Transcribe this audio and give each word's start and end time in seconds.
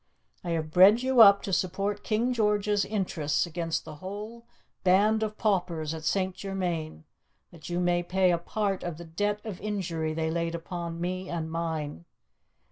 I 0.43 0.49
have 0.53 0.71
bred 0.71 1.03
you 1.03 1.21
up 1.21 1.43
to 1.43 1.53
support 1.53 2.03
King 2.03 2.33
George's 2.33 2.85
interests 2.85 3.45
against 3.45 3.85
the 3.85 3.97
whole 3.97 4.47
band 4.83 5.21
of 5.21 5.37
paupers 5.37 5.93
at 5.93 6.05
St. 6.05 6.33
Germain, 6.35 7.03
that 7.51 7.69
you 7.69 7.79
may 7.79 8.01
pay 8.01 8.31
a 8.31 8.39
part 8.39 8.81
of 8.81 8.97
the 8.97 9.05
debt 9.05 9.45
of 9.45 9.61
injury 9.61 10.15
they 10.15 10.31
laid 10.31 10.55
upon 10.55 10.99
me 10.99 11.29
and 11.29 11.51
mine. 11.51 12.05